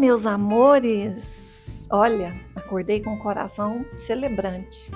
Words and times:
meus 0.00 0.24
amores! 0.24 1.86
Olha, 1.92 2.34
acordei 2.56 3.02
com 3.02 3.12
o 3.12 3.18
coração 3.18 3.84
celebrante. 3.98 4.90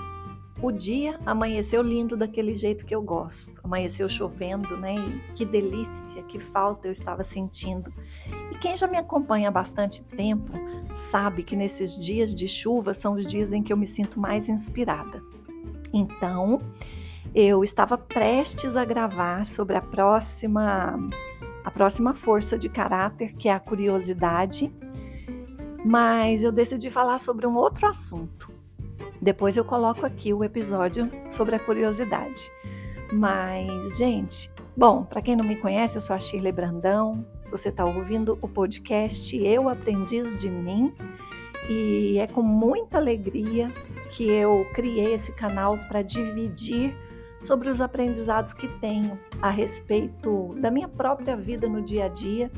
O 0.63 0.73
dia 0.73 1.21
amanheceu 1.27 1.83
lindo 1.83 2.17
daquele 2.17 2.55
jeito 2.55 2.87
que 2.87 2.95
eu 2.95 3.03
gosto. 3.03 3.61
Amanheceu 3.63 4.09
chovendo, 4.09 4.79
né? 4.79 4.95
E 4.95 5.33
que 5.35 5.45
delícia, 5.45 6.23
que 6.23 6.39
falta 6.39 6.89
eu 6.89 6.93
estava 6.93 7.23
sentindo. 7.23 7.93
E 8.51 8.57
quem 8.57 8.75
já 8.79 8.87
me 8.87 8.97
acompanha 8.97 9.49
há 9.49 9.51
bastante 9.51 10.03
tempo 10.03 10.55
sabe 10.95 11.43
que 11.43 11.55
nesses 11.55 12.03
dias 12.03 12.35
de 12.35 12.49
chuva 12.49 12.95
são 12.95 13.13
os 13.13 13.27
dias 13.27 13.53
em 13.53 13.63
que 13.63 13.75
eu 13.75 13.77
me 13.77 13.87
sinto 13.87 14.19
mais 14.19 14.49
inspirada. 14.49 15.23
Então, 15.93 16.63
eu 17.35 17.63
estava 17.63 17.99
prestes 17.99 18.75
a 18.75 18.87
gravar 18.87 19.45
sobre 19.45 19.77
a 19.77 19.83
próxima 19.83 20.99
a 21.63 21.71
próxima 21.71 22.13
força 22.13 22.59
de 22.59 22.69
caráter, 22.69 23.35
que 23.35 23.49
é 23.49 23.53
a 23.53 23.59
curiosidade, 23.59 24.71
mas 25.85 26.43
eu 26.43 26.51
decidi 26.51 26.91
falar 26.91 27.19
sobre 27.19 27.47
um 27.47 27.57
outro 27.57 27.87
assunto. 27.87 28.51
Depois 29.21 29.57
eu 29.57 29.65
coloco 29.65 30.07
aqui 30.07 30.33
o 30.33 30.43
episódio 30.43 31.11
sobre 31.29 31.57
a 31.57 31.59
curiosidade. 31.59 32.51
Mas, 33.13 33.99
gente, 33.99 34.51
bom, 34.77 35.05
para 35.05 35.23
quem 35.23 35.37
não 35.37 35.45
me 35.45 35.57
conhece, 35.57 35.97
eu 35.97 36.01
sou 36.01 36.17
a 36.17 36.19
Shirley 36.19 36.53
Brandão. 36.53 37.25
Você 37.51 37.69
está 37.69 37.85
ouvindo 37.85 38.39
o 38.41 38.49
podcast 38.49 39.37
Eu 39.37 39.69
Aprendiz 39.69 40.41
de 40.41 40.49
Mim 40.49 40.93
e 41.69 42.19
é 42.19 42.27
com 42.27 42.43
muita 42.43 42.99
alegria 42.99 43.71
que 44.11 44.29
eu 44.29 44.67
criei 44.75 45.15
esse 45.15 45.33
canal 45.33 45.79
para 45.89 46.03
dividir 46.03 46.97
sobre 47.41 47.69
os 47.69 47.81
aprendizados 47.81 48.55
que 48.55 48.69
tenho 48.79 49.19
a 49.41 49.51
respeito 49.51 50.55
da 50.61 50.71
minha 50.71 50.89
própria 50.89 51.37
vida 51.37 51.69
no 51.69 51.83
dia 51.83 52.07
a 52.07 52.09
dia 52.09 52.51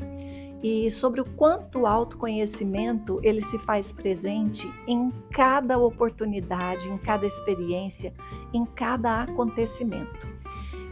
e 0.63 0.89
sobre 0.89 1.21
o 1.21 1.25
quanto 1.25 1.81
o 1.81 1.87
autoconhecimento 1.87 3.19
ele 3.23 3.41
se 3.41 3.59
faz 3.59 3.91
presente 3.91 4.67
em 4.87 5.11
cada 5.31 5.77
oportunidade, 5.77 6.89
em 6.89 6.97
cada 6.97 7.25
experiência, 7.25 8.13
em 8.53 8.65
cada 8.65 9.21
acontecimento. 9.21 10.27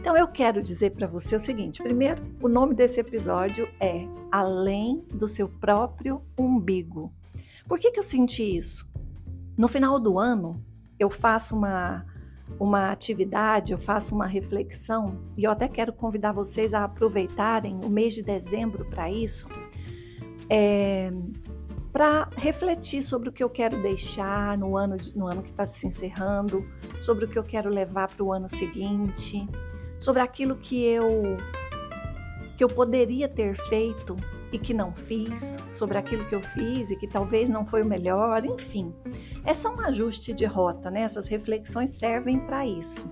Então 0.00 0.16
eu 0.16 0.28
quero 0.28 0.62
dizer 0.62 0.90
para 0.90 1.06
você 1.06 1.34
o 1.34 1.40
seguinte: 1.40 1.82
primeiro, 1.82 2.22
o 2.40 2.48
nome 2.48 2.74
desse 2.74 3.00
episódio 3.00 3.68
é 3.80 4.06
Além 4.30 5.04
do 5.12 5.26
seu 5.28 5.48
próprio 5.48 6.22
umbigo. 6.38 7.12
Por 7.66 7.78
que, 7.78 7.90
que 7.90 7.98
eu 7.98 8.04
senti 8.04 8.56
isso? 8.56 8.88
No 9.56 9.66
final 9.66 9.98
do 9.98 10.18
ano, 10.18 10.62
eu 10.98 11.10
faço 11.10 11.56
uma 11.56 12.06
uma 12.58 12.90
atividade, 12.90 13.72
eu 13.72 13.78
faço 13.78 14.14
uma 14.14 14.26
reflexão 14.26 15.18
e 15.36 15.44
eu 15.44 15.50
até 15.50 15.68
quero 15.68 15.92
convidar 15.92 16.32
vocês 16.32 16.72
a 16.72 16.84
aproveitarem 16.84 17.84
o 17.84 17.90
mês 17.90 18.14
de 18.14 18.22
dezembro 18.22 18.84
para 18.84 19.10
isso, 19.10 19.48
é, 20.48 21.10
para 21.92 22.28
refletir 22.36 23.02
sobre 23.02 23.28
o 23.28 23.32
que 23.32 23.42
eu 23.42 23.50
quero 23.50 23.80
deixar 23.82 24.56
no 24.56 24.76
ano, 24.76 24.96
no 25.14 25.26
ano 25.26 25.42
que 25.42 25.50
está 25.50 25.66
se 25.66 25.86
encerrando, 25.86 26.66
sobre 27.00 27.24
o 27.24 27.28
que 27.28 27.38
eu 27.38 27.44
quero 27.44 27.68
levar 27.68 28.08
para 28.08 28.22
o 28.22 28.32
ano 28.32 28.48
seguinte, 28.48 29.46
sobre 29.98 30.22
aquilo 30.22 30.56
que 30.56 30.84
eu 30.84 31.36
que 32.56 32.64
eu 32.64 32.68
poderia 32.68 33.28
ter 33.28 33.54
feito 33.54 34.16
e 34.50 34.58
que 34.58 34.72
não 34.72 34.94
fiz, 34.94 35.58
sobre 35.70 35.98
aquilo 35.98 36.24
que 36.24 36.34
eu 36.34 36.40
fiz 36.40 36.90
e 36.90 36.96
que 36.96 37.06
talvez 37.06 37.48
não 37.48 37.66
foi 37.66 37.82
o 37.82 37.84
melhor, 37.84 38.44
enfim. 38.46 38.94
É 39.46 39.54
só 39.54 39.72
um 39.72 39.80
ajuste 39.80 40.32
de 40.32 40.44
rota, 40.44 40.90
né? 40.90 41.02
Essas 41.02 41.28
reflexões 41.28 41.90
servem 41.90 42.40
para 42.40 42.66
isso. 42.66 43.08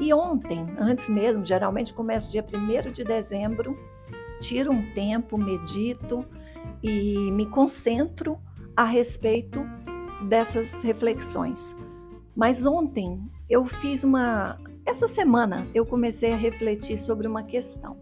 E 0.00 0.12
ontem, 0.12 0.66
antes 0.78 1.08
mesmo, 1.08 1.44
geralmente 1.44 1.92
começo 1.92 2.30
dia 2.30 2.42
1 2.42 2.90
de 2.90 3.04
dezembro, 3.04 3.78
tiro 4.40 4.72
um 4.72 4.92
tempo, 4.94 5.36
medito 5.36 6.24
e 6.82 7.30
me 7.30 7.44
concentro 7.44 8.38
a 8.74 8.84
respeito 8.84 9.64
dessas 10.28 10.82
reflexões. 10.82 11.76
Mas 12.34 12.64
ontem 12.64 13.20
eu 13.48 13.66
fiz 13.66 14.02
uma. 14.02 14.58
Essa 14.86 15.06
semana 15.06 15.68
eu 15.74 15.84
comecei 15.84 16.32
a 16.32 16.36
refletir 16.36 16.96
sobre 16.96 17.28
uma 17.28 17.42
questão. 17.42 17.96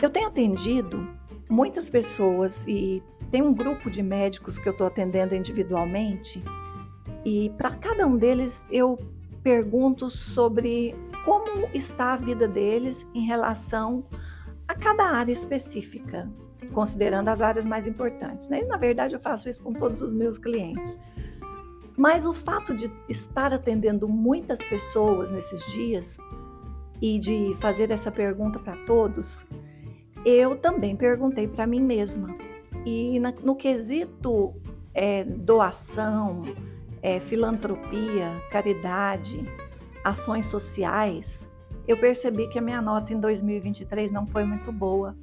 Eu 0.00 0.10
tenho 0.10 0.28
atendido 0.28 1.08
muitas 1.48 1.88
pessoas 1.88 2.64
e 2.68 3.02
tem 3.30 3.42
um 3.42 3.52
grupo 3.52 3.90
de 3.90 4.02
médicos 4.02 4.58
que 4.58 4.68
eu 4.68 4.72
estou 4.72 4.86
atendendo 4.86 5.34
individualmente 5.34 6.42
e 7.24 7.50
para 7.58 7.74
cada 7.74 8.06
um 8.06 8.16
deles 8.16 8.66
eu 8.70 8.98
pergunto 9.42 10.08
sobre 10.10 10.94
como 11.24 11.68
está 11.74 12.14
a 12.14 12.16
vida 12.16 12.46
deles 12.46 13.06
em 13.14 13.26
relação 13.26 14.04
a 14.68 14.74
cada 14.74 15.04
área 15.04 15.32
específica, 15.32 16.30
considerando 16.72 17.28
as 17.28 17.40
áreas 17.40 17.66
mais 17.66 17.86
importantes. 17.86 18.48
Né? 18.48 18.62
E, 18.62 18.64
na 18.64 18.76
verdade, 18.76 19.14
eu 19.14 19.20
faço 19.20 19.48
isso 19.48 19.62
com 19.62 19.72
todos 19.72 20.02
os 20.02 20.12
meus 20.12 20.38
clientes. 20.38 20.98
Mas 21.96 22.26
o 22.26 22.32
fato 22.32 22.74
de 22.74 22.92
estar 23.08 23.52
atendendo 23.52 24.08
muitas 24.08 24.64
pessoas 24.64 25.32
nesses 25.32 25.64
dias 25.72 26.18
e 27.00 27.18
de 27.18 27.54
fazer 27.56 27.90
essa 27.90 28.10
pergunta 28.10 28.58
para 28.58 28.76
todos 28.84 29.46
eu 30.26 30.56
também 30.56 30.96
perguntei 30.96 31.46
para 31.46 31.68
mim 31.68 31.80
mesma. 31.80 32.36
E 32.86 33.18
na, 33.18 33.34
no 33.42 33.56
quesito 33.56 34.54
é, 34.94 35.24
doação, 35.24 36.44
é, 37.02 37.18
filantropia, 37.18 38.30
caridade, 38.50 39.44
ações 40.04 40.46
sociais, 40.46 41.50
eu 41.88 41.96
percebi 41.96 42.48
que 42.48 42.58
a 42.58 42.62
minha 42.62 42.80
nota 42.80 43.12
em 43.12 43.18
2023 43.18 44.12
não 44.12 44.24
foi 44.24 44.44
muito 44.44 44.70
boa. 44.70 45.16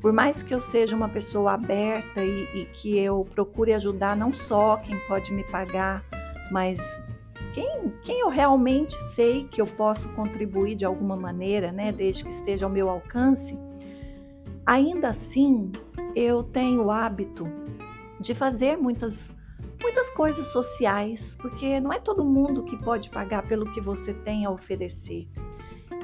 Por 0.00 0.12
mais 0.12 0.42
que 0.42 0.54
eu 0.54 0.60
seja 0.60 0.94
uma 0.94 1.08
pessoa 1.08 1.52
aberta 1.52 2.22
e, 2.22 2.44
e 2.54 2.64
que 2.66 2.98
eu 2.98 3.26
procure 3.34 3.72
ajudar 3.72 4.14
não 4.14 4.32
só 4.32 4.76
quem 4.76 4.98
pode 5.08 5.32
me 5.32 5.44
pagar, 5.44 6.04
mas 6.50 7.00
quem, 7.54 7.92
quem 8.02 8.20
eu 8.20 8.28
realmente 8.28 8.94
sei 8.94 9.44
que 9.44 9.60
eu 9.60 9.66
posso 9.66 10.08
contribuir 10.10 10.74
de 10.74 10.84
alguma 10.84 11.16
maneira, 11.16 11.72
né, 11.72 11.92
desde 11.92 12.24
que 12.24 12.30
esteja 12.30 12.66
ao 12.66 12.70
meu 12.70 12.88
alcance, 12.88 13.58
Ainda 14.66 15.08
assim, 15.08 15.72
eu 16.14 16.42
tenho 16.42 16.84
o 16.84 16.90
hábito 16.90 17.46
de 18.20 18.34
fazer 18.34 18.76
muitas 18.76 19.34
muitas 19.82 20.10
coisas 20.10 20.48
sociais, 20.48 21.36
porque 21.40 21.80
não 21.80 21.90
é 21.90 21.98
todo 21.98 22.24
mundo 22.24 22.64
que 22.64 22.76
pode 22.76 23.08
pagar 23.08 23.48
pelo 23.48 23.72
que 23.72 23.80
você 23.80 24.12
tem 24.12 24.44
a 24.44 24.50
oferecer. 24.50 25.26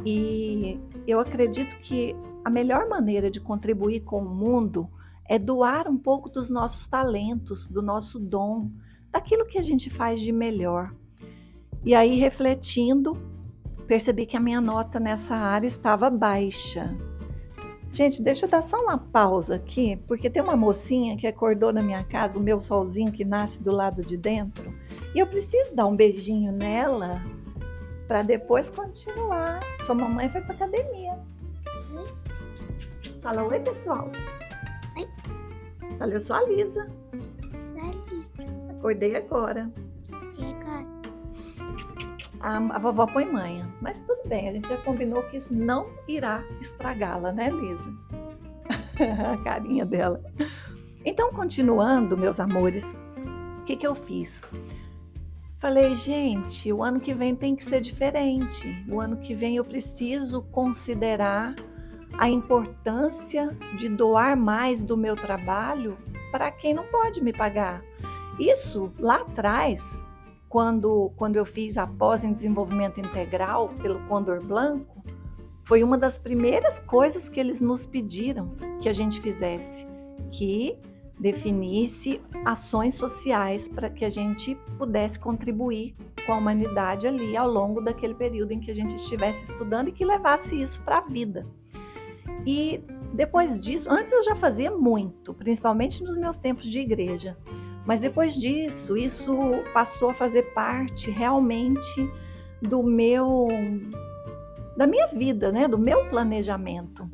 E 0.04 0.80
eu 1.06 1.20
acredito 1.20 1.76
que 1.80 2.16
a 2.44 2.50
melhor 2.50 2.88
maneira 2.88 3.30
de 3.30 3.40
contribuir 3.40 4.00
com 4.00 4.22
o 4.22 4.34
mundo 4.34 4.88
é 5.28 5.38
doar 5.38 5.88
um 5.88 5.98
pouco 5.98 6.30
dos 6.30 6.48
nossos 6.48 6.86
talentos, 6.86 7.66
do 7.66 7.82
nosso 7.82 8.18
dom, 8.18 8.70
daquilo 9.10 9.46
que 9.46 9.58
a 9.58 9.62
gente 9.62 9.90
faz 9.90 10.20
de 10.20 10.32
melhor. 10.32 10.94
E 11.84 11.94
aí, 11.94 12.16
refletindo, 12.16 13.16
percebi 13.86 14.26
que 14.26 14.36
a 14.36 14.40
minha 14.40 14.60
nota 14.60 14.98
nessa 14.98 15.34
área 15.34 15.66
estava 15.66 16.08
baixa. 16.08 16.96
Gente, 17.96 18.20
deixa 18.20 18.44
eu 18.44 18.50
dar 18.50 18.60
só 18.60 18.76
uma 18.76 18.98
pausa 18.98 19.54
aqui, 19.54 19.96
porque 20.06 20.28
tem 20.28 20.42
uma 20.42 20.54
mocinha 20.54 21.16
que 21.16 21.26
acordou 21.26 21.72
na 21.72 21.80
minha 21.80 22.04
casa, 22.04 22.38
o 22.38 22.42
meu 22.42 22.60
solzinho 22.60 23.10
que 23.10 23.24
nasce 23.24 23.62
do 23.62 23.72
lado 23.72 24.04
de 24.04 24.18
dentro, 24.18 24.70
e 25.14 25.18
eu 25.18 25.26
preciso 25.26 25.74
dar 25.74 25.86
um 25.86 25.96
beijinho 25.96 26.52
nela 26.52 27.22
para 28.06 28.20
depois 28.20 28.68
continuar. 28.68 29.60
Sua 29.80 29.94
mamãe 29.94 30.28
foi 30.28 30.42
para 30.42 30.54
academia. 30.56 31.18
Fala 33.22 33.42
oi, 33.44 33.60
pessoal. 33.60 34.12
Oi. 34.94 35.08
Fala, 35.96 36.12
eu 36.12 36.20
sou 36.20 36.36
a 36.36 36.42
Lisa. 36.42 36.86
Sou 37.50 37.78
a 37.78 37.92
Lisa. 37.94 38.76
Acordei 38.76 39.16
agora. 39.16 39.72
A, 42.46 42.58
a 42.58 42.78
vovó 42.78 43.06
põe 43.06 43.24
manha. 43.24 43.68
Mas 43.82 44.02
tudo 44.02 44.20
bem, 44.28 44.48
a 44.48 44.52
gente 44.52 44.68
já 44.68 44.76
combinou 44.76 45.20
que 45.24 45.36
isso 45.36 45.52
não 45.52 45.88
irá 46.06 46.44
estragá-la, 46.60 47.32
né, 47.32 47.50
Lisa? 47.50 47.92
a 49.32 49.36
carinha 49.38 49.84
dela. 49.84 50.22
Então, 51.04 51.32
continuando, 51.32 52.16
meus 52.16 52.38
amores, 52.38 52.94
o 53.58 53.64
que, 53.64 53.74
que 53.74 53.84
eu 53.84 53.96
fiz? 53.96 54.44
Falei, 55.58 55.96
gente, 55.96 56.72
o 56.72 56.84
ano 56.84 57.00
que 57.00 57.12
vem 57.12 57.34
tem 57.34 57.56
que 57.56 57.64
ser 57.64 57.80
diferente. 57.80 58.80
O 58.88 59.00
ano 59.00 59.16
que 59.16 59.34
vem 59.34 59.56
eu 59.56 59.64
preciso 59.64 60.42
considerar 60.42 61.52
a 62.16 62.28
importância 62.28 63.58
de 63.76 63.88
doar 63.88 64.36
mais 64.36 64.84
do 64.84 64.96
meu 64.96 65.16
trabalho 65.16 65.98
para 66.30 66.52
quem 66.52 66.72
não 66.72 66.84
pode 66.84 67.20
me 67.20 67.32
pagar. 67.32 67.82
Isso 68.38 68.92
lá 69.00 69.22
atrás 69.22 70.05
quando, 70.48 71.10
quando 71.16 71.36
eu 71.36 71.44
fiz 71.44 71.76
a 71.76 71.86
pós 71.86 72.24
em 72.24 72.32
desenvolvimento 72.32 73.00
integral 73.00 73.70
pelo 73.82 74.00
Condor 74.06 74.42
Blanco, 74.42 75.04
foi 75.64 75.82
uma 75.82 75.98
das 75.98 76.18
primeiras 76.18 76.78
coisas 76.78 77.28
que 77.28 77.40
eles 77.40 77.60
nos 77.60 77.86
pediram 77.86 78.54
que 78.80 78.88
a 78.88 78.92
gente 78.92 79.20
fizesse, 79.20 79.86
que 80.30 80.78
definisse 81.18 82.20
ações 82.44 82.94
sociais 82.94 83.68
para 83.68 83.90
que 83.90 84.04
a 84.04 84.10
gente 84.10 84.54
pudesse 84.78 85.18
contribuir 85.18 85.96
com 86.24 86.32
a 86.32 86.36
humanidade 86.36 87.06
ali 87.06 87.36
ao 87.36 87.50
longo 87.50 87.80
daquele 87.80 88.14
período 88.14 88.52
em 88.52 88.60
que 88.60 88.70
a 88.70 88.74
gente 88.74 88.94
estivesse 88.94 89.44
estudando 89.44 89.88
e 89.88 89.92
que 89.92 90.04
levasse 90.04 90.60
isso 90.60 90.80
para 90.82 90.98
a 90.98 91.00
vida. 91.00 91.46
E 92.46 92.84
depois 93.12 93.60
disso, 93.60 93.90
antes 93.90 94.12
eu 94.12 94.22
já 94.22 94.36
fazia 94.36 94.70
muito, 94.70 95.32
principalmente 95.32 96.02
nos 96.02 96.16
meus 96.16 96.36
tempos 96.36 96.66
de 96.66 96.80
igreja. 96.80 97.36
Mas 97.86 98.00
depois 98.00 98.34
disso, 98.34 98.96
isso 98.96 99.36
passou 99.72 100.10
a 100.10 100.14
fazer 100.14 100.42
parte 100.54 101.10
realmente 101.10 102.12
do 102.60 102.82
meu 102.82 103.48
da 104.76 104.86
minha 104.86 105.06
vida, 105.06 105.50
né, 105.50 105.66
do 105.66 105.78
meu 105.78 106.04
planejamento. 106.10 107.08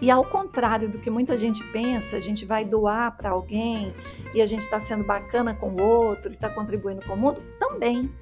E 0.00 0.10
ao 0.10 0.24
contrário 0.24 0.88
do 0.88 0.98
que 0.98 1.10
muita 1.10 1.36
gente 1.36 1.62
pensa, 1.72 2.16
a 2.16 2.20
gente 2.20 2.44
vai 2.44 2.64
doar 2.64 3.16
para 3.16 3.30
alguém 3.30 3.94
e 4.34 4.40
a 4.40 4.46
gente 4.46 4.60
está 4.60 4.80
sendo 4.80 5.04
bacana 5.04 5.54
com 5.54 5.70
o 5.70 5.82
outro, 5.82 6.30
está 6.30 6.48
contribuindo 6.48 7.04
com 7.04 7.14
o 7.14 7.16
mundo, 7.16 7.42
também. 7.58 8.12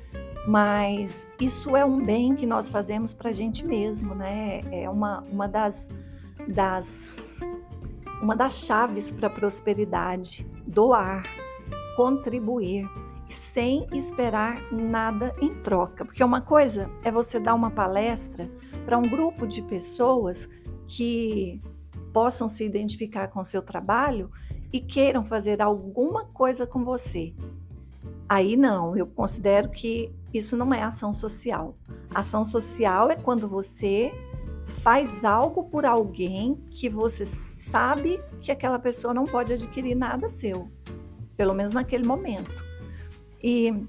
Mas 0.46 1.28
isso 1.40 1.76
é 1.76 1.84
um 1.84 2.02
bem 2.02 2.34
que 2.34 2.46
nós 2.46 2.68
fazemos 2.68 3.12
para 3.12 3.30
a 3.30 3.32
gente 3.32 3.64
mesmo, 3.64 4.14
né? 4.14 4.62
É 4.70 4.88
uma, 4.88 5.20
uma 5.30 5.48
das, 5.48 5.90
das 6.48 7.40
uma 8.22 8.34
das 8.34 8.64
chaves 8.64 9.10
para 9.10 9.26
a 9.26 9.30
prosperidade, 9.30 10.46
doar, 10.66 11.24
contribuir 11.96 12.88
sem 13.28 13.86
esperar 13.92 14.60
nada 14.70 15.34
em 15.40 15.54
troca. 15.62 16.04
Porque 16.04 16.22
uma 16.22 16.40
coisa 16.40 16.90
é 17.02 17.10
você 17.10 17.40
dar 17.40 17.54
uma 17.54 17.70
palestra 17.70 18.48
para 18.84 18.98
um 18.98 19.08
grupo 19.08 19.46
de 19.46 19.62
pessoas 19.62 20.48
que 20.86 21.60
possam 22.12 22.48
se 22.48 22.64
identificar 22.64 23.28
com 23.28 23.44
seu 23.44 23.62
trabalho 23.62 24.30
e 24.72 24.80
queiram 24.80 25.24
fazer 25.24 25.60
alguma 25.60 26.24
coisa 26.26 26.66
com 26.66 26.84
você. 26.84 27.34
Aí 28.28 28.56
não, 28.56 28.96
eu 28.96 29.06
considero 29.06 29.70
que 29.70 30.12
isso 30.32 30.56
não 30.56 30.72
é 30.72 30.82
ação 30.82 31.14
social. 31.14 31.74
Ação 32.14 32.44
social 32.44 33.10
é 33.10 33.16
quando 33.16 33.48
você 33.48 34.12
faz 34.64 35.24
algo 35.24 35.64
por 35.64 35.86
alguém 35.86 36.56
que 36.70 36.88
você 36.88 37.24
sabe 37.24 38.20
que 38.40 38.50
aquela 38.50 38.78
pessoa 38.78 39.14
não 39.14 39.24
pode 39.24 39.52
adquirir 39.52 39.94
nada 39.94 40.28
seu, 40.28 40.68
pelo 41.36 41.54
menos 41.54 41.72
naquele 41.72 42.06
momento. 42.06 42.64
E 43.42 43.86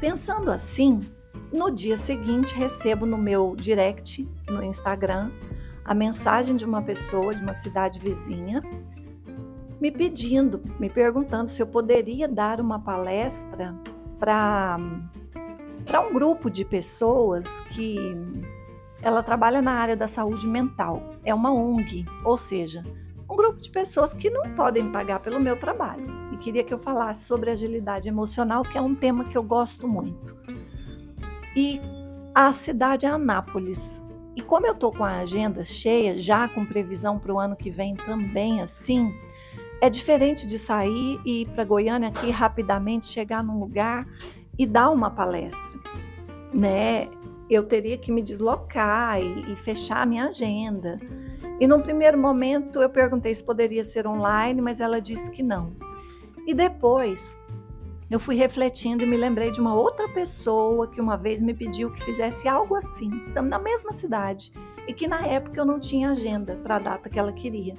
pensando 0.00 0.50
assim, 0.50 1.04
no 1.52 1.70
dia 1.70 1.96
seguinte 1.96 2.54
recebo 2.54 3.04
no 3.04 3.18
meu 3.18 3.54
direct 3.56 4.28
no 4.48 4.62
Instagram 4.62 5.30
a 5.84 5.94
mensagem 5.94 6.54
de 6.54 6.64
uma 6.64 6.82
pessoa 6.82 7.34
de 7.34 7.42
uma 7.42 7.52
cidade 7.52 7.98
vizinha 7.98 8.62
me 9.80 9.90
pedindo, 9.90 10.62
me 10.78 10.90
perguntando 10.90 11.48
se 11.48 11.62
eu 11.62 11.66
poderia 11.66 12.28
dar 12.28 12.60
uma 12.60 12.78
palestra 12.78 13.74
para 14.18 14.78
para 15.86 16.00
um 16.02 16.12
grupo 16.12 16.50
de 16.50 16.62
pessoas 16.62 17.62
que 17.62 17.96
ela 19.02 19.22
trabalha 19.22 19.62
na 19.62 19.72
área 19.72 19.96
da 19.96 20.06
saúde 20.06 20.46
mental. 20.46 21.14
É 21.24 21.34
uma 21.34 21.50
ONG, 21.50 22.04
ou 22.22 22.36
seja, 22.36 22.84
um 23.28 23.34
grupo 23.34 23.58
de 23.58 23.70
pessoas 23.70 24.12
que 24.12 24.28
não 24.28 24.54
podem 24.54 24.92
pagar 24.92 25.20
pelo 25.20 25.40
meu 25.40 25.58
trabalho. 25.58 26.19
E 26.32 26.36
queria 26.36 26.64
que 26.64 26.72
eu 26.72 26.78
falasse 26.78 27.26
sobre 27.26 27.50
agilidade 27.50 28.08
emocional, 28.08 28.62
que 28.62 28.78
é 28.78 28.80
um 28.80 28.94
tema 28.94 29.24
que 29.24 29.36
eu 29.36 29.42
gosto 29.42 29.88
muito. 29.88 30.36
E 31.56 31.80
a 32.34 32.52
cidade 32.52 33.06
é 33.06 33.08
Anápolis. 33.08 34.04
E 34.36 34.42
como 34.42 34.66
eu 34.66 34.72
estou 34.72 34.92
com 34.92 35.04
a 35.04 35.18
agenda 35.18 35.64
cheia, 35.64 36.18
já 36.18 36.48
com 36.48 36.64
previsão 36.64 37.18
para 37.18 37.34
o 37.34 37.38
ano 37.38 37.56
que 37.56 37.70
vem 37.70 37.94
também 37.94 38.62
assim, 38.62 39.12
é 39.80 39.90
diferente 39.90 40.46
de 40.46 40.58
sair 40.58 41.20
e 41.24 41.42
ir 41.42 41.46
para 41.48 41.64
Goiânia 41.64 42.08
aqui 42.08 42.30
rapidamente, 42.30 43.06
chegar 43.06 43.42
num 43.42 43.58
lugar 43.58 44.06
e 44.58 44.66
dar 44.66 44.90
uma 44.90 45.10
palestra, 45.10 45.80
né? 46.54 47.08
Eu 47.48 47.64
teria 47.64 47.98
que 47.98 48.12
me 48.12 48.22
deslocar 48.22 49.20
e, 49.20 49.52
e 49.52 49.56
fechar 49.56 50.02
a 50.02 50.06
minha 50.06 50.26
agenda. 50.26 51.00
E 51.58 51.66
no 51.66 51.80
primeiro 51.82 52.16
momento 52.16 52.80
eu 52.80 52.88
perguntei 52.88 53.34
se 53.34 53.42
poderia 53.42 53.84
ser 53.84 54.06
online, 54.06 54.60
mas 54.60 54.80
ela 54.80 55.00
disse 55.00 55.30
que 55.30 55.42
não. 55.42 55.72
E 56.50 56.54
depois 56.54 57.38
eu 58.10 58.18
fui 58.18 58.34
refletindo 58.34 59.04
e 59.04 59.06
me 59.06 59.16
lembrei 59.16 59.52
de 59.52 59.60
uma 59.60 59.72
outra 59.72 60.08
pessoa 60.08 60.88
que 60.88 61.00
uma 61.00 61.16
vez 61.16 61.44
me 61.44 61.54
pediu 61.54 61.92
que 61.92 62.02
fizesse 62.02 62.48
algo 62.48 62.74
assim, 62.74 63.08
na 63.36 63.56
mesma 63.56 63.92
cidade, 63.92 64.50
e 64.88 64.92
que 64.92 65.06
na 65.06 65.24
época 65.24 65.60
eu 65.60 65.64
não 65.64 65.78
tinha 65.78 66.10
agenda 66.10 66.56
para 66.56 66.74
a 66.74 66.78
data 66.80 67.08
que 67.08 67.20
ela 67.20 67.32
queria. 67.32 67.76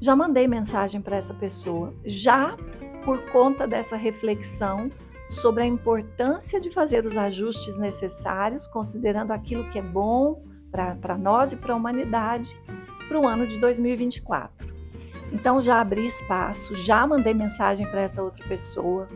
Já 0.00 0.16
mandei 0.16 0.48
mensagem 0.48 1.00
para 1.00 1.18
essa 1.18 1.32
pessoa, 1.32 1.94
já 2.04 2.56
por 3.04 3.24
conta 3.30 3.64
dessa 3.64 3.94
reflexão 3.94 4.90
sobre 5.28 5.62
a 5.62 5.66
importância 5.66 6.58
de 6.58 6.68
fazer 6.68 7.06
os 7.06 7.16
ajustes 7.16 7.78
necessários, 7.78 8.66
considerando 8.66 9.30
aquilo 9.30 9.70
que 9.70 9.78
é 9.78 9.82
bom 9.82 10.42
para 10.68 11.16
nós 11.16 11.52
e 11.52 11.56
para 11.56 11.74
a 11.74 11.76
humanidade 11.76 12.60
para 13.06 13.20
o 13.20 13.24
ano 13.24 13.46
de 13.46 13.60
2024. 13.60 14.79
Então 15.32 15.62
já 15.62 15.80
abri 15.80 16.06
espaço, 16.06 16.74
já 16.74 17.06
mandei 17.06 17.34
mensagem 17.34 17.88
para 17.90 18.02
essa 18.02 18.22
outra 18.22 18.46
pessoa. 18.46 19.08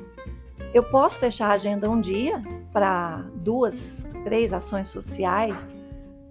Eu 0.72 0.82
posso 0.82 1.20
fechar 1.20 1.50
a 1.50 1.54
agenda 1.54 1.90
um 1.90 2.00
dia 2.00 2.42
para 2.72 3.24
duas, 3.36 4.06
três 4.24 4.52
ações 4.52 4.88
sociais 4.88 5.74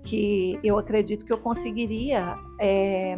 que 0.03 0.59
eu 0.63 0.77
acredito 0.77 1.25
que 1.25 1.31
eu 1.31 1.37
conseguiria 1.37 2.37
é, 2.59 3.17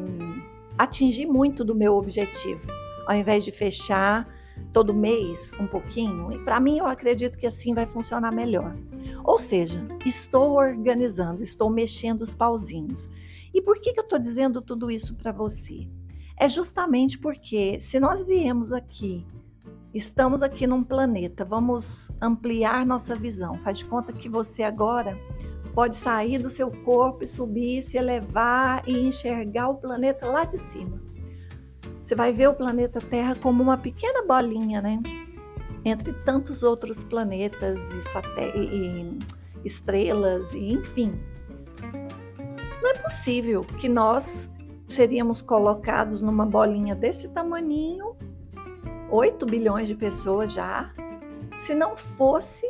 atingir 0.78 1.26
muito 1.26 1.64
do 1.64 1.74
meu 1.74 1.96
objetivo, 1.96 2.68
ao 3.08 3.16
invés 3.16 3.44
de 3.44 3.52
fechar 3.52 4.28
todo 4.72 4.94
mês 4.94 5.54
um 5.60 5.68
pouquinho. 5.68 6.32
E 6.32 6.40
para 6.40 6.60
mim 6.60 6.78
eu 6.78 6.86
acredito 6.86 7.38
que 7.38 7.48
assim 7.48 7.74
vai 7.74 7.86
funcionar 7.86 8.32
melhor. 8.32 8.76
Ou 9.24 9.40
seja, 9.40 9.86
estou 10.06 10.54
organizando, 10.54 11.42
estou 11.42 11.70
mexendo 11.70 12.22
os 12.22 12.36
pauzinhos. 12.36 13.10
E 13.54 13.62
por 13.62 13.80
que, 13.80 13.94
que 13.94 14.00
eu 14.00 14.04
estou 14.04 14.20
dizendo 14.20 14.62
tudo 14.62 14.92
isso 14.92 15.16
para 15.16 15.32
você? 15.32 15.88
É 16.38 16.50
justamente 16.50 17.18
porque 17.18 17.80
se 17.80 18.00
nós 18.00 18.24
viemos 18.24 18.72
aqui, 18.72 19.26
estamos 19.94 20.44
aqui 20.44 20.68
num 20.68 20.84
planeta, 20.84 21.46
vamos 21.46 22.12
ampliar 22.22 22.86
nossa 22.86 23.16
visão. 23.16 23.58
Faz 23.60 23.80
de 23.80 23.86
conta 23.86 24.12
que 24.12 24.28
você 24.28 24.64
agora 24.64 25.18
pode 25.74 25.96
sair 25.96 26.38
do 26.38 26.50
seu 26.50 26.72
corpo 26.72 27.24
e 27.24 27.28
subir, 27.28 27.82
se 27.82 27.98
elevar 27.98 28.84
e 28.88 29.08
enxergar 29.08 29.70
o 29.70 29.76
planeta 29.76 30.26
lá 30.26 30.44
de 30.44 30.58
cima. 30.58 31.02
Você 32.04 32.16
vai 32.16 32.32
ver 32.32 32.48
o 32.50 32.54
planeta 32.54 33.02
Terra 33.02 33.36
como 33.36 33.64
uma 33.64 33.78
pequena 33.78 34.24
bolinha, 34.24 34.82
né? 34.82 35.00
Entre 35.84 36.14
tantos 36.14 36.64
outros 36.64 37.04
planetas 37.04 37.82
e, 38.56 38.60
e 38.60 39.20
estrelas 39.64 40.54
e 40.54 40.74
enfim. 40.74 41.20
Não 42.82 42.92
é 42.92 42.94
possível 43.00 43.64
que 43.64 43.90
nós 43.90 44.50
seríamos 44.88 45.42
colocados 45.42 46.22
numa 46.22 46.46
bolinha 46.46 46.96
desse 46.96 47.30
tamaninho, 47.30 48.16
8 49.10 49.46
bilhões 49.46 49.88
de 49.88 49.96
pessoas 49.96 50.52
já, 50.52 50.94
se 51.56 51.74
não 51.74 51.96
fosse 51.96 52.68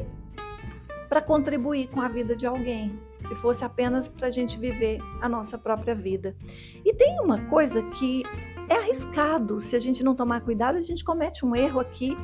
para 1.09 1.21
contribuir 1.21 1.87
com 1.87 2.01
a 2.01 2.09
vida 2.09 2.35
de 2.35 2.45
alguém, 2.45 2.99
se 3.21 3.35
fosse 3.35 3.63
apenas 3.63 4.07
para 4.07 4.27
a 4.27 4.31
gente 4.31 4.57
viver 4.57 4.99
a 5.21 5.29
nossa 5.29 5.57
própria 5.57 5.95
vida. 5.95 6.35
E 6.83 6.93
tem 6.93 7.19
uma 7.19 7.45
coisa 7.45 7.81
que 7.83 8.23
é 8.69 8.75
arriscado, 8.75 9.59
se 9.59 9.75
a 9.75 9.79
gente 9.79 10.03
não 10.03 10.15
tomar 10.15 10.41
cuidado, 10.41 10.77
a 10.77 10.81
gente 10.81 11.03
comete 11.03 11.45
um 11.45 11.55
erro 11.55 11.79
aqui 11.79 12.17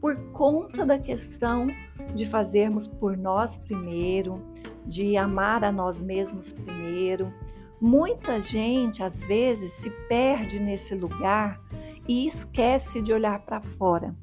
por 0.00 0.16
conta 0.30 0.86
da 0.86 0.98
questão 0.98 1.66
de 2.14 2.24
fazermos 2.24 2.86
por 2.86 3.16
nós 3.16 3.56
primeiro, 3.56 4.42
de 4.86 5.16
amar 5.16 5.64
a 5.64 5.72
nós 5.72 6.00
mesmos 6.00 6.52
primeiro, 6.52 7.32
Muita 7.80 8.42
gente, 8.42 9.02
às 9.02 9.26
vezes, 9.26 9.72
se 9.72 9.90
perde 10.08 10.58
nesse 10.58 10.94
lugar 10.94 11.60
e 12.08 12.26
esquece 12.26 13.00
de 13.00 13.12
olhar 13.12 13.38
para 13.40 13.60
fora. 13.60 14.16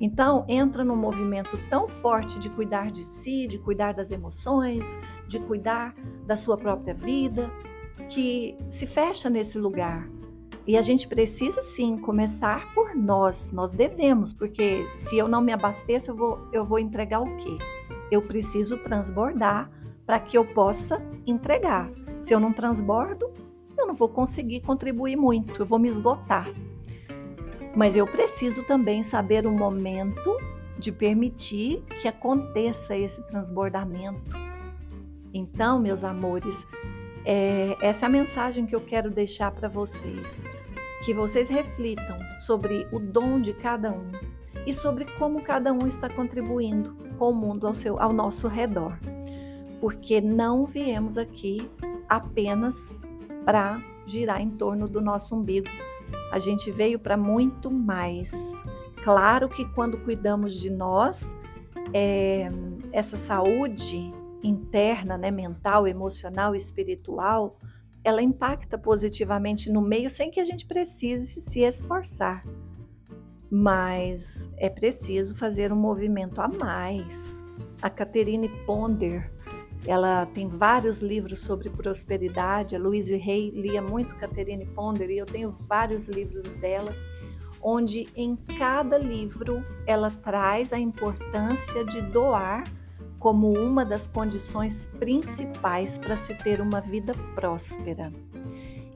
Então, 0.00 0.44
entra 0.48 0.82
num 0.82 0.96
movimento 0.96 1.58
tão 1.68 1.88
forte 1.88 2.38
de 2.38 2.48
cuidar 2.48 2.90
de 2.90 3.04
si, 3.04 3.46
de 3.46 3.58
cuidar 3.58 3.92
das 3.92 4.10
emoções, 4.10 4.98
de 5.28 5.38
cuidar 5.38 5.94
da 6.26 6.36
sua 6.36 6.56
própria 6.56 6.94
vida, 6.94 7.52
que 8.08 8.56
se 8.68 8.86
fecha 8.86 9.28
nesse 9.28 9.58
lugar. 9.58 10.08
E 10.66 10.76
a 10.76 10.82
gente 10.82 11.06
precisa 11.06 11.62
sim 11.62 11.98
começar 11.98 12.72
por 12.72 12.94
nós, 12.94 13.50
nós 13.52 13.72
devemos, 13.72 14.32
porque 14.32 14.88
se 14.88 15.18
eu 15.18 15.28
não 15.28 15.40
me 15.40 15.52
abasteço, 15.52 16.10
eu 16.10 16.16
vou, 16.16 16.48
eu 16.52 16.64
vou 16.64 16.78
entregar 16.78 17.20
o 17.20 17.36
quê? 17.36 17.58
Eu 18.10 18.22
preciso 18.22 18.78
transbordar 18.78 19.70
para 20.06 20.18
que 20.18 20.36
eu 20.36 20.44
possa 20.44 21.02
entregar. 21.26 22.01
Se 22.22 22.32
eu 22.32 22.38
não 22.38 22.52
transbordo, 22.52 23.32
eu 23.76 23.84
não 23.84 23.94
vou 23.94 24.08
conseguir 24.08 24.60
contribuir 24.60 25.16
muito, 25.16 25.60
eu 25.60 25.66
vou 25.66 25.78
me 25.78 25.88
esgotar. 25.88 26.48
Mas 27.74 27.96
eu 27.96 28.06
preciso 28.06 28.62
também 28.62 29.02
saber 29.02 29.44
o 29.44 29.50
momento 29.50 30.38
de 30.78 30.92
permitir 30.92 31.82
que 32.00 32.06
aconteça 32.06 32.96
esse 32.96 33.20
transbordamento. 33.26 34.30
Então, 35.34 35.80
meus 35.80 36.04
amores, 36.04 36.64
é, 37.24 37.76
essa 37.80 38.06
é 38.06 38.08
a 38.08 38.10
mensagem 38.10 38.66
que 38.66 38.74
eu 38.74 38.80
quero 38.80 39.10
deixar 39.10 39.50
para 39.50 39.68
vocês. 39.68 40.44
Que 41.04 41.12
vocês 41.12 41.48
reflitam 41.48 42.18
sobre 42.36 42.86
o 42.92 43.00
dom 43.00 43.40
de 43.40 43.52
cada 43.52 43.90
um 43.90 44.12
e 44.64 44.72
sobre 44.72 45.06
como 45.18 45.42
cada 45.42 45.72
um 45.72 45.88
está 45.88 46.08
contribuindo 46.08 46.96
com 47.18 47.30
o 47.30 47.34
mundo 47.34 47.66
ao, 47.66 47.74
seu, 47.74 48.00
ao 48.00 48.12
nosso 48.12 48.46
redor. 48.46 48.96
Porque 49.80 50.20
não 50.20 50.64
viemos 50.64 51.18
aqui 51.18 51.68
apenas 52.12 52.90
para 53.42 53.82
girar 54.06 54.42
em 54.42 54.50
torno 54.50 54.86
do 54.86 55.00
nosso 55.00 55.34
umbigo. 55.34 55.68
A 56.30 56.38
gente 56.38 56.70
veio 56.70 56.98
para 56.98 57.16
muito 57.16 57.70
mais. 57.70 58.62
Claro 59.02 59.48
que 59.48 59.64
quando 59.72 59.98
cuidamos 59.98 60.54
de 60.54 60.68
nós, 60.68 61.34
é, 61.94 62.50
essa 62.92 63.16
saúde 63.16 64.12
interna, 64.42 65.16
né, 65.16 65.30
mental, 65.30 65.88
emocional, 65.88 66.54
espiritual, 66.54 67.56
ela 68.04 68.20
impacta 68.20 68.76
positivamente 68.76 69.70
no 69.70 69.80
meio 69.80 70.10
sem 70.10 70.30
que 70.30 70.40
a 70.40 70.44
gente 70.44 70.66
precise 70.66 71.40
se 71.40 71.60
esforçar. 71.60 72.44
Mas 73.50 74.52
é 74.58 74.68
preciso 74.68 75.34
fazer 75.34 75.72
um 75.72 75.76
movimento 75.76 76.40
a 76.42 76.48
mais. 76.48 77.42
A 77.80 77.88
Catherine 77.88 78.48
Ponder, 78.66 79.32
ela 79.86 80.26
tem 80.26 80.48
vários 80.48 81.02
livros 81.02 81.40
sobre 81.40 81.68
prosperidade. 81.68 82.76
A 82.76 82.78
Louise 82.78 83.14
Hay 83.14 83.50
lia 83.50 83.82
muito 83.82 84.14
Catherine 84.16 84.66
Ponder 84.66 85.10
e 85.10 85.18
eu 85.18 85.26
tenho 85.26 85.50
vários 85.50 86.08
livros 86.08 86.44
dela, 86.60 86.94
onde 87.60 88.08
em 88.14 88.36
cada 88.36 88.96
livro 88.96 89.62
ela 89.86 90.10
traz 90.10 90.72
a 90.72 90.78
importância 90.78 91.84
de 91.84 92.00
doar 92.00 92.64
como 93.18 93.52
uma 93.52 93.84
das 93.84 94.06
condições 94.06 94.88
principais 94.98 95.98
para 95.98 96.16
se 96.16 96.34
ter 96.34 96.60
uma 96.60 96.80
vida 96.80 97.14
próspera. 97.34 98.12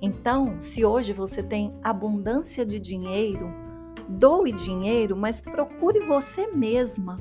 Então, 0.02 0.61
se 0.61 0.85
hoje 0.85 1.12
você 1.12 1.43
tem 1.43 1.73
abundância 1.83 2.66
de 2.66 2.78
dinheiro, 2.78 3.52
doe 4.09 4.52
dinheiro, 4.52 5.16
mas 5.16 5.40
procure 5.40 6.00
você 6.00 6.49
mesma 6.49 7.19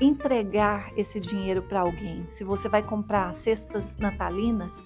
entregar 0.00 0.92
esse 0.96 1.18
dinheiro 1.18 1.62
para 1.62 1.80
alguém. 1.80 2.24
Se 2.28 2.44
você 2.44 2.68
vai 2.68 2.82
comprar 2.82 3.32
cestas 3.32 3.96
natalinas, 3.96 4.82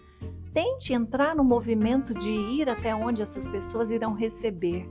tente 0.52 0.92
entrar 0.92 1.34
no 1.34 1.44
movimento 1.44 2.14
de 2.14 2.30
ir 2.30 2.68
até 2.68 2.94
onde 2.94 3.22
essas 3.22 3.46
pessoas 3.46 3.90
irão 3.90 4.14
receber. 4.14 4.88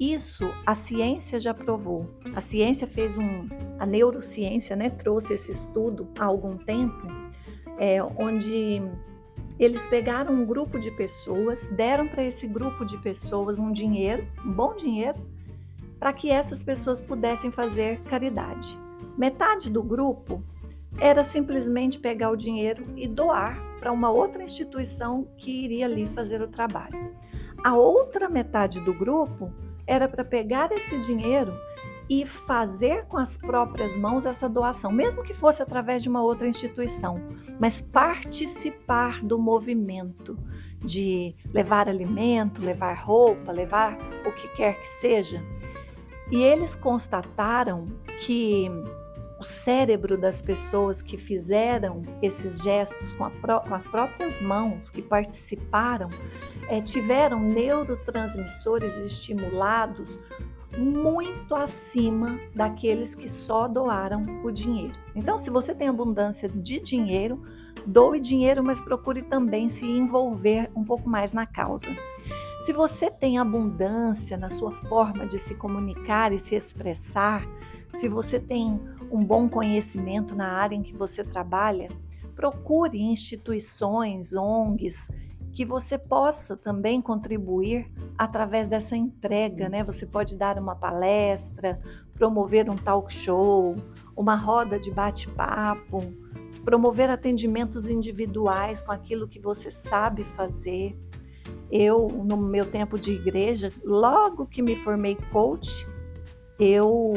Isso 0.00 0.52
a 0.66 0.74
ciência 0.74 1.38
já 1.38 1.54
provou. 1.54 2.08
A 2.34 2.40
ciência 2.40 2.86
fez 2.86 3.16
um, 3.16 3.46
a 3.78 3.86
neurociência, 3.86 4.74
né, 4.74 4.90
trouxe 4.90 5.34
esse 5.34 5.52
estudo 5.52 6.08
há 6.18 6.24
algum 6.24 6.56
tempo, 6.56 7.06
é, 7.78 8.02
onde 8.02 8.82
eles 9.58 9.86
pegaram 9.86 10.34
um 10.34 10.44
grupo 10.44 10.78
de 10.78 10.90
pessoas, 10.90 11.68
deram 11.68 12.08
para 12.08 12.24
esse 12.24 12.46
grupo 12.48 12.84
de 12.84 12.98
pessoas 12.98 13.58
um 13.58 13.70
dinheiro, 13.70 14.26
um 14.44 14.52
bom 14.52 14.74
dinheiro, 14.74 15.18
para 16.00 16.12
que 16.12 16.30
essas 16.30 16.62
pessoas 16.62 17.00
pudessem 17.00 17.50
fazer 17.50 18.00
caridade. 18.02 18.76
Metade 19.16 19.70
do 19.70 19.82
grupo 19.82 20.42
era 20.98 21.24
simplesmente 21.24 21.98
pegar 21.98 22.30
o 22.30 22.36
dinheiro 22.36 22.86
e 22.96 23.06
doar 23.06 23.60
para 23.78 23.92
uma 23.92 24.10
outra 24.10 24.44
instituição 24.44 25.26
que 25.36 25.64
iria 25.64 25.86
ali 25.86 26.06
fazer 26.06 26.40
o 26.40 26.48
trabalho. 26.48 27.14
A 27.64 27.74
outra 27.74 28.28
metade 28.28 28.80
do 28.80 28.94
grupo 28.94 29.52
era 29.86 30.08
para 30.08 30.24
pegar 30.24 30.70
esse 30.72 30.98
dinheiro 30.98 31.52
e 32.08 32.26
fazer 32.26 33.06
com 33.06 33.16
as 33.16 33.36
próprias 33.36 33.96
mãos 33.96 34.26
essa 34.26 34.48
doação, 34.48 34.92
mesmo 34.92 35.22
que 35.22 35.32
fosse 35.32 35.62
através 35.62 36.02
de 36.02 36.08
uma 36.08 36.22
outra 36.22 36.46
instituição, 36.46 37.20
mas 37.58 37.80
participar 37.80 39.22
do 39.22 39.38
movimento 39.38 40.36
de 40.78 41.34
levar 41.52 41.88
alimento, 41.88 42.62
levar 42.62 42.94
roupa, 42.94 43.52
levar 43.52 43.96
o 44.26 44.32
que 44.32 44.48
quer 44.48 44.78
que 44.78 44.86
seja. 44.86 45.42
E 46.30 46.42
eles 46.42 46.74
constataram 46.74 47.86
que 48.18 48.68
o 49.42 49.44
cérebro 49.44 50.16
das 50.16 50.40
pessoas 50.40 51.02
que 51.02 51.18
fizeram 51.18 52.04
esses 52.22 52.58
gestos 52.58 53.12
com, 53.12 53.28
com 53.28 53.74
as 53.74 53.88
próprias 53.88 54.40
mãos, 54.40 54.88
que 54.88 55.02
participaram, 55.02 56.08
é, 56.68 56.80
tiveram 56.80 57.40
neurotransmissores 57.40 58.96
estimulados 58.98 60.20
muito 60.78 61.56
acima 61.56 62.38
daqueles 62.54 63.16
que 63.16 63.28
só 63.28 63.66
doaram 63.66 64.24
o 64.44 64.52
dinheiro. 64.52 64.94
Então, 65.12 65.36
se 65.38 65.50
você 65.50 65.74
tem 65.74 65.88
abundância 65.88 66.48
de 66.48 66.78
dinheiro, 66.78 67.42
doe 67.84 68.20
dinheiro, 68.20 68.62
mas 68.62 68.80
procure 68.80 69.22
também 69.22 69.68
se 69.68 69.84
envolver 69.84 70.70
um 70.74 70.84
pouco 70.84 71.08
mais 71.08 71.32
na 71.32 71.46
causa. 71.46 71.90
Se 72.62 72.72
você 72.72 73.10
tem 73.10 73.38
abundância 73.38 74.36
na 74.36 74.48
sua 74.48 74.70
forma 74.70 75.26
de 75.26 75.36
se 75.36 75.56
comunicar 75.56 76.32
e 76.32 76.38
se 76.38 76.54
expressar, 76.54 77.44
se 77.92 78.08
você 78.08 78.38
tem 78.38 78.80
um 79.12 79.22
bom 79.22 79.46
conhecimento 79.46 80.34
na 80.34 80.48
área 80.48 80.74
em 80.74 80.82
que 80.82 80.96
você 80.96 81.22
trabalha, 81.22 81.88
procure 82.34 82.98
instituições, 82.98 84.32
ONGs, 84.34 85.10
que 85.52 85.66
você 85.66 85.98
possa 85.98 86.56
também 86.56 87.02
contribuir 87.02 87.92
através 88.16 88.68
dessa 88.68 88.96
entrega, 88.96 89.68
né? 89.68 89.84
Você 89.84 90.06
pode 90.06 90.34
dar 90.34 90.58
uma 90.58 90.74
palestra, 90.74 91.76
promover 92.14 92.70
um 92.70 92.76
talk 92.76 93.12
show, 93.12 93.76
uma 94.16 94.34
roda 94.34 94.78
de 94.80 94.90
bate-papo, 94.90 96.00
promover 96.64 97.10
atendimentos 97.10 97.88
individuais 97.88 98.80
com 98.80 98.92
aquilo 98.92 99.28
que 99.28 99.38
você 99.38 99.70
sabe 99.70 100.24
fazer. 100.24 100.98
Eu, 101.70 102.08
no 102.08 102.38
meu 102.38 102.64
tempo 102.64 102.98
de 102.98 103.12
igreja, 103.12 103.70
logo 103.84 104.46
que 104.46 104.62
me 104.62 104.74
formei 104.74 105.16
coach, 105.30 105.86
eu 106.58 107.12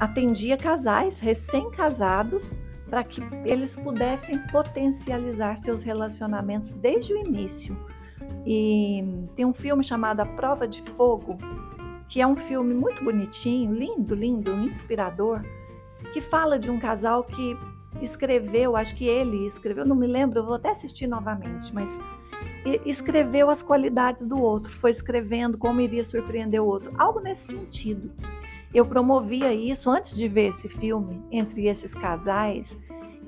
atendia 0.00 0.56
casais 0.56 1.18
recém-casados 1.18 2.60
para 2.88 3.04
que 3.04 3.20
eles 3.44 3.76
pudessem 3.76 4.38
potencializar 4.48 5.56
seus 5.58 5.82
relacionamentos 5.82 6.72
desde 6.74 7.12
o 7.12 7.18
início. 7.18 7.76
E 8.46 9.04
tem 9.34 9.44
um 9.44 9.54
filme 9.54 9.84
chamado 9.84 10.20
A 10.20 10.26
Prova 10.26 10.66
de 10.66 10.82
Fogo, 10.82 11.36
que 12.08 12.20
é 12.20 12.26
um 12.26 12.36
filme 12.36 12.72
muito 12.72 13.04
bonitinho, 13.04 13.72
lindo, 13.72 14.14
lindo, 14.14 14.50
inspirador, 14.52 15.42
que 16.12 16.20
fala 16.20 16.58
de 16.58 16.70
um 16.70 16.78
casal 16.78 17.24
que 17.24 17.56
escreveu, 18.00 18.76
acho 18.76 18.94
que 18.94 19.06
ele 19.06 19.44
escreveu, 19.46 19.84
não 19.84 19.96
me 19.96 20.06
lembro, 20.06 20.44
vou 20.44 20.54
até 20.54 20.70
assistir 20.70 21.06
novamente, 21.06 21.74
mas 21.74 21.98
escreveu 22.86 23.50
as 23.50 23.62
qualidades 23.62 24.24
do 24.24 24.40
outro, 24.40 24.72
foi 24.72 24.90
escrevendo 24.90 25.58
como 25.58 25.80
iria 25.80 26.04
surpreender 26.04 26.62
o 26.62 26.66
outro, 26.66 26.92
algo 26.96 27.20
nesse 27.20 27.48
sentido. 27.48 28.10
Eu 28.72 28.84
promovia 28.84 29.52
isso 29.52 29.90
antes 29.90 30.14
de 30.14 30.28
ver 30.28 30.48
esse 30.48 30.68
filme 30.68 31.22
entre 31.30 31.66
esses 31.66 31.94
casais. 31.94 32.78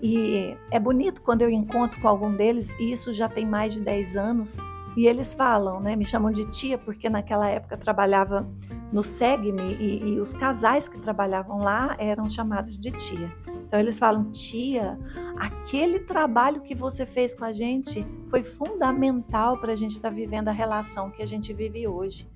E 0.02 0.56
é 0.70 0.78
bonito 0.78 1.23
quando 1.23 1.42
eu 1.42 1.50
encontro 1.50 2.00
com 2.00 2.09
algum 2.09 2.35
deles, 2.35 2.75
e 2.78 2.90
isso 2.90 3.12
já 3.12 3.28
tem 3.28 3.47
mais 3.47 3.75
de 3.75 3.80
10 3.80 4.16
anos, 4.16 4.56
e 4.97 5.06
eles 5.06 5.35
falam, 5.35 5.80
né? 5.80 5.94
Me 5.94 6.04
chamam 6.04 6.32
de 6.32 6.44
tia, 6.50 6.76
porque 6.76 7.09
naquela 7.09 7.49
época 7.49 7.76
trabalhava 7.76 8.49
no 8.92 9.02
SEGME 9.02 9.76
e, 9.78 10.11
e 10.11 10.20
os 10.20 10.35
casais 10.35 10.88
que 10.88 10.99
trabalhavam 10.99 11.59
lá 11.59 11.94
eram 11.99 12.28
chamados 12.28 12.78
de 12.78 12.90
tia. 12.90 13.32
Então 13.64 13.78
eles 13.78 13.99
falam, 13.99 14.32
tia, 14.32 14.99
aquele 15.38 16.00
trabalho 16.00 16.61
que 16.61 16.75
você 16.75 17.06
fez 17.06 17.37
com 17.37 17.44
a 17.44 17.52
gente 17.52 18.04
foi 18.28 18.42
fundamental 18.42 19.61
para 19.61 19.73
a 19.73 19.76
gente 19.76 19.92
estar 19.92 20.11
tá 20.11 20.14
vivendo 20.14 20.49
a 20.49 20.52
relação 20.52 21.11
que 21.11 21.23
a 21.23 21.26
gente 21.26 21.52
vive 21.52 21.87
hoje. 21.87 22.28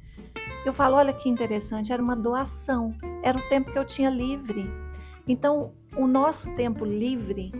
Eu 0.64 0.72
falo, 0.72 0.96
olha 0.96 1.12
que 1.12 1.28
interessante, 1.28 1.92
era 1.92 2.02
uma 2.02 2.16
doação, 2.16 2.94
era 3.22 3.38
o 3.38 3.48
tempo 3.48 3.70
que 3.70 3.78
eu 3.78 3.84
tinha 3.84 4.08
livre. 4.08 4.70
Então, 5.28 5.72
o 5.96 6.06
nosso 6.06 6.54
tempo 6.54 6.84
livre, 6.84 7.52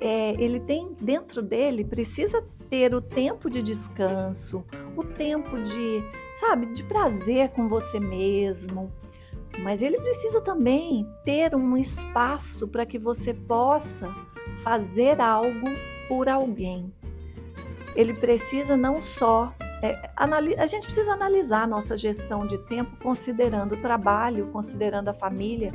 é, 0.00 0.34
ele 0.42 0.60
tem 0.60 0.96
dentro 1.00 1.42
dele, 1.42 1.84
precisa 1.84 2.44
ter 2.68 2.94
o 2.94 3.00
tempo 3.00 3.50
de 3.50 3.62
descanso, 3.62 4.64
o 4.96 5.04
tempo 5.04 5.60
de, 5.60 6.02
sabe, 6.36 6.66
de 6.66 6.84
prazer 6.84 7.50
com 7.50 7.68
você 7.68 7.98
mesmo. 7.98 8.92
Mas 9.62 9.82
ele 9.82 10.00
precisa 10.00 10.40
também 10.40 11.06
ter 11.24 11.54
um 11.54 11.76
espaço 11.76 12.68
para 12.68 12.86
que 12.86 12.98
você 12.98 13.34
possa 13.34 14.14
fazer 14.62 15.20
algo 15.20 15.68
por 16.08 16.28
alguém. 16.28 16.92
Ele 17.96 18.14
precisa 18.14 18.76
não 18.76 19.00
só 19.00 19.52
é, 19.82 20.10
a 20.16 20.66
gente 20.66 20.84
precisa 20.84 21.12
analisar 21.12 21.62
a 21.62 21.66
nossa 21.66 21.96
gestão 21.96 22.46
de 22.46 22.58
tempo 22.58 22.96
considerando 23.02 23.74
o 23.74 23.80
trabalho, 23.80 24.50
considerando 24.52 25.08
a 25.08 25.14
família, 25.14 25.72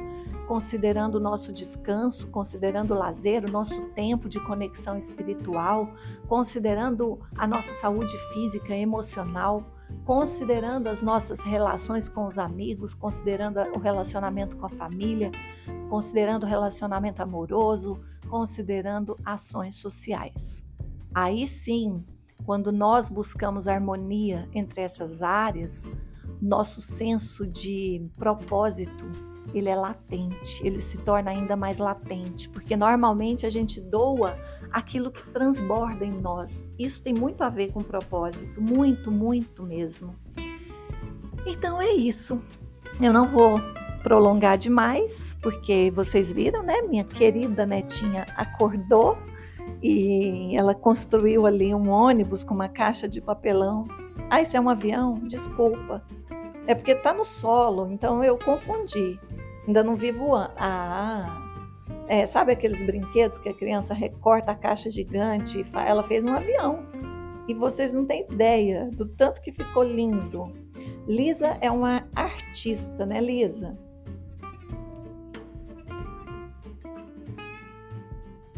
considerando 0.48 1.16
o 1.16 1.20
nosso 1.20 1.52
descanso, 1.52 2.28
considerando 2.28 2.94
o 2.94 2.98
lazer, 2.98 3.44
o 3.46 3.52
nosso 3.52 3.82
tempo 3.90 4.30
de 4.30 4.40
conexão 4.40 4.96
espiritual, 4.96 5.90
considerando 6.28 7.20
a 7.36 7.48
nossa 7.48 7.74
saúde 7.74 8.16
física, 8.32 8.76
emocional, 8.76 9.66
considerando 10.04 10.88
as 10.88 11.02
nossas 11.02 11.42
relações 11.42 12.08
com 12.08 12.28
os 12.28 12.38
amigos, 12.38 12.94
considerando 12.94 13.60
o 13.74 13.80
relacionamento 13.80 14.56
com 14.56 14.68
a 14.68 14.70
família, 14.70 15.32
considerando 15.90 16.44
o 16.44 16.48
relacionamento 16.48 17.24
amoroso, 17.24 18.00
considerando 18.30 19.18
ações 19.26 19.76
sociais. 19.76 20.64
Aí 21.14 21.48
sim, 21.48 22.04
quando 22.44 22.72
nós 22.72 23.10
buscamos 23.10 23.68
harmonia 23.68 24.50
entre 24.54 24.82
essas 24.82 25.22
áreas, 25.22 25.88
nosso 26.42 26.82
senso 26.82 27.48
de 27.48 28.10
propósito 28.18 29.06
ele 29.54 29.70
é 29.70 29.76
latente, 29.76 30.66
ele 30.66 30.82
se 30.82 30.98
torna 30.98 31.32
ainda 31.32 31.56
mais 31.56 31.80
latente, 31.80 32.50
porque 32.50 32.76
normalmente 32.76 33.46
a 33.46 33.50
gente 33.50 33.80
doa 33.80 34.38
aquilo 34.72 35.12
que 35.12 35.26
transborda 35.30 36.04
em 36.06 36.12
nós. 36.12 36.74
Isso 36.78 37.02
tem 37.02 37.14
muito 37.14 37.42
a 37.42 37.50
ver 37.50 37.72
com 37.72 37.82
propósito, 37.82 38.62
muito, 38.62 39.10
muito 39.10 39.64
mesmo. 39.64 40.16
Então 41.48 41.82
é 41.82 41.92
isso. 41.92 42.42
Eu 43.00 43.14
não 43.14 43.28
vou 43.28 43.62
prolongar 44.04 44.58
demais, 44.58 45.38
porque 45.42 45.92
vocês 45.94 46.32
viram, 46.32 46.62
né? 46.62 46.82
Minha 46.82 47.04
querida 47.04 47.66
netinha 47.66 48.26
acordou 48.36 49.18
e 49.88 50.58
ela 50.58 50.74
construiu 50.74 51.46
ali 51.46 51.72
um 51.76 51.92
ônibus 51.92 52.44
com 52.44 52.56
uma 52.56 52.68
caixa 52.68 53.08
de 53.08 53.22
papelão. 53.22 53.88
Ah, 54.32 54.42
isso 54.42 54.58
é 54.58 54.60
um 54.60 54.68
avião? 54.68 55.20
Desculpa. 55.20 56.04
É 56.66 56.74
porque 56.74 56.96
tá 56.96 57.14
no 57.14 57.24
solo, 57.24 57.92
então 57.92 58.24
eu 58.24 58.36
confundi. 58.36 59.20
Ainda 59.68 59.84
não 59.84 59.96
vi 59.96 60.12
voando. 60.12 60.52
Ah, 60.58 61.40
é, 62.08 62.26
sabe 62.26 62.52
aqueles 62.52 62.82
brinquedos 62.82 63.38
que 63.38 63.48
a 63.48 63.54
criança 63.54 63.94
recorta 63.94 64.54
a 64.54 64.56
caixa 64.56 64.90
gigante? 64.90 65.64
Ela 65.86 66.02
fez 66.02 66.24
um 66.24 66.34
avião. 66.34 66.80
E 67.48 67.54
vocês 67.54 67.94
não 67.94 68.06
têm 68.06 68.26
ideia 68.28 68.90
do 68.92 69.06
tanto 69.06 69.40
que 69.40 69.52
ficou 69.52 69.84
lindo. 69.84 70.52
Lisa 71.08 71.60
é 71.62 71.70
uma 71.70 72.08
artista, 72.16 73.06
né, 73.06 73.22
Lisa? 73.22 73.78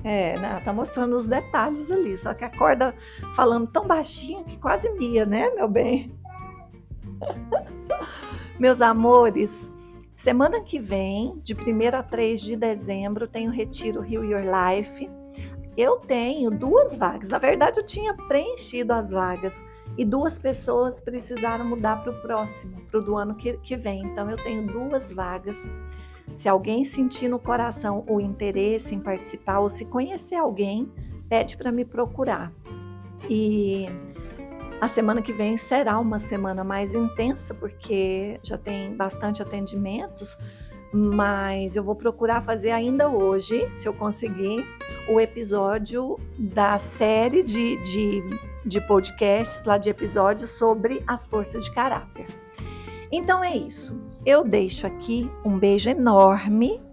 É, 0.08 0.40
né, 0.40 0.62
tá 0.64 0.72
mostrando 0.72 1.18
os 1.18 1.28
detalhes 1.28 1.92
ali, 1.92 2.18
só 2.18 2.34
que 2.34 2.46
acorda 2.46 2.96
falando 3.36 3.68
tão 3.68 3.86
baixinho 3.86 4.46
que 4.46 4.56
quase 4.58 4.90
mia, 4.92 5.26
né, 5.26 5.50
meu 5.50 5.68
bem? 5.68 6.18
Meus 8.58 8.82
amores, 8.82 9.70
semana 10.16 10.64
que 10.64 10.80
vem, 10.80 11.38
de 11.44 11.54
1 11.54 11.58
a 11.94 12.02
3 12.02 12.40
de 12.40 12.56
dezembro, 12.56 13.28
tem 13.28 13.50
o 13.50 13.52
Retiro 13.52 14.00
Rio 14.00 14.24
Your 14.24 14.44
Life. 14.46 15.12
Eu 15.76 15.98
tenho 15.98 16.52
duas 16.52 16.96
vagas. 16.96 17.28
Na 17.28 17.38
verdade, 17.38 17.78
eu 17.78 17.86
tinha 17.86 18.14
preenchido 18.14 18.94
as 18.94 19.12
vagas 19.12 19.62
e 19.98 20.06
duas 20.06 20.40
pessoas 20.40 21.02
precisaram 21.02 21.66
mudar 21.66 22.02
para 22.02 22.14
o 22.14 22.22
próximo, 22.22 22.80
para 22.90 23.02
o 23.02 23.04
do 23.04 23.18
ano 23.18 23.36
que, 23.36 23.58
que 23.58 23.76
vem. 23.76 24.06
Então, 24.06 24.30
eu 24.30 24.38
tenho 24.38 24.66
duas 24.66 25.12
vagas. 25.12 25.70
Se 26.38 26.48
alguém 26.48 26.84
sentir 26.86 27.28
no 27.28 27.40
coração 27.40 28.06
o 28.08 28.22
interesse 28.22 28.94
em 28.94 29.00
participar 29.00 29.58
ou 29.58 29.68
se 29.68 29.86
conhecer 29.86 30.36
alguém, 30.36 30.88
pede 31.28 31.58
para 31.58 31.72
me 31.72 31.84
procurar. 31.84 32.54
E 33.28 33.88
a 34.80 34.88
semana 34.88 35.20
que 35.20 35.34
vem 35.34 35.58
será 35.58 35.98
uma 35.98 36.20
semana 36.20 36.64
mais 36.64 36.94
intensa, 36.94 37.56
porque 37.56 38.40
já 38.44 38.56
tem 38.56 38.96
bastante 38.96 39.42
atendimentos, 39.42 40.38
mas 40.94 41.76
eu 41.76 41.84
vou 41.84 41.96
procurar 41.96 42.44
fazer 42.44 42.70
ainda 42.70 43.10
hoje, 43.10 43.68
se 43.74 43.88
eu 43.88 43.94
conseguir, 43.94 44.64
o 45.10 45.20
episódio 45.20 46.20
da 46.38 46.78
série 46.78 47.42
de, 47.42 47.82
de, 47.82 48.24
de 48.64 48.80
podcasts, 48.82 49.66
lá 49.66 49.80
de 49.80 49.90
episódios 49.90 50.52
sobre 50.52 51.04
as 51.08 51.26
forças 51.26 51.64
de 51.64 51.72
caráter. 51.72 52.28
Então 53.12 53.44
é 53.44 53.58
isso. 53.58 54.07
Eu 54.28 54.44
deixo 54.44 54.86
aqui 54.86 55.32
um 55.46 55.58
beijo 55.58 55.90
enorme 55.90 56.84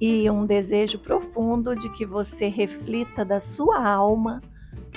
e 0.00 0.30
um 0.30 0.46
desejo 0.46 1.00
profundo 1.00 1.74
de 1.74 1.90
que 1.90 2.06
você 2.06 2.46
reflita 2.46 3.24
da 3.24 3.40
sua 3.40 3.84
alma 3.84 4.40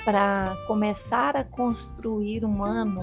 para 0.04 0.56
começar 0.68 1.36
a 1.36 1.42
construir 1.42 2.44
um 2.44 2.62
ano 2.62 3.02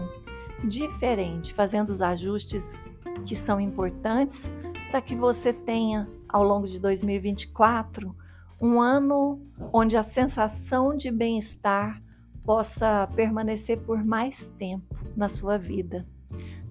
diferente, 0.64 1.54
fazendo 1.54 1.90
os 1.90 2.02
ajustes 2.02 2.84
que 3.26 3.36
são 3.36 3.60
importantes 3.60 4.50
para 4.90 5.02
que 5.02 5.14
você 5.14 5.52
tenha 5.52 6.10
ao 6.30 6.46
longo 6.46 6.66
de 6.66 6.80
2024 6.80 8.16
um 8.62 8.80
ano 8.80 9.42
onde 9.74 9.98
a 9.98 10.04
sensação 10.04 10.96
de 10.96 11.12
bem-estar 11.12 12.02
possa 12.46 13.10
permanecer 13.14 13.82
por 13.82 14.06
mais 14.06 14.52
tempo 14.52 14.96
na 15.18 15.28
sua 15.28 15.58
vida. 15.58 16.08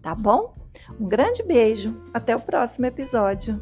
Tá 0.02 0.14
bom? 0.14 0.52
Um 0.98 1.08
grande 1.08 1.42
beijo, 1.42 1.94
até 2.12 2.34
o 2.34 2.40
próximo 2.40 2.86
episódio. 2.86 3.60